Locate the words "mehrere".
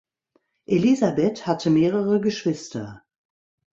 1.69-2.19